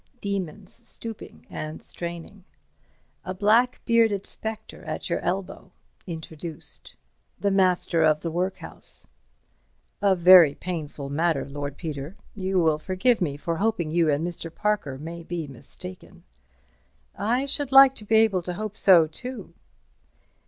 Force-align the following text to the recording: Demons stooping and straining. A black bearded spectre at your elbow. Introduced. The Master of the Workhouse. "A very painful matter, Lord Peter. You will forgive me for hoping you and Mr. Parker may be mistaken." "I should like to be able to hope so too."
Demons 0.19 0.79
stooping 0.81 1.45
and 1.47 1.79
straining. 1.79 2.43
A 3.23 3.35
black 3.35 3.81
bearded 3.85 4.25
spectre 4.25 4.81
at 4.83 5.11
your 5.11 5.19
elbow. 5.19 5.73
Introduced. 6.07 6.95
The 7.39 7.51
Master 7.51 8.01
of 8.01 8.21
the 8.21 8.31
Workhouse. 8.31 9.05
"A 10.01 10.15
very 10.15 10.55
painful 10.55 11.11
matter, 11.11 11.47
Lord 11.47 11.77
Peter. 11.77 12.15
You 12.33 12.57
will 12.59 12.79
forgive 12.79 13.21
me 13.21 13.37
for 13.37 13.57
hoping 13.57 13.91
you 13.91 14.09
and 14.09 14.25
Mr. 14.27 14.51
Parker 14.51 14.97
may 14.97 15.21
be 15.21 15.45
mistaken." 15.47 16.23
"I 17.15 17.45
should 17.45 17.71
like 17.71 17.93
to 17.93 18.03
be 18.03 18.15
able 18.15 18.41
to 18.41 18.55
hope 18.55 18.75
so 18.75 19.05
too." 19.05 19.53